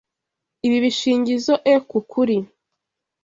[0.65, 2.37] Ibi bishingizoe ku kuri.